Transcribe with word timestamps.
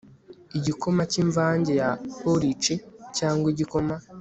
Igikoma 0.57 1.01
cyImvange 1.11 1.71
ya 1.81 1.89
Porici 2.19 2.75
cyangwa 3.17 3.47
Igikoma 3.53 3.95